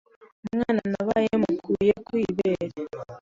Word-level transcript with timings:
umwana 0.45 0.81
nabaye 0.91 1.31
mukuye 1.41 1.91
ku 2.05 2.13
ibere, 2.27 2.65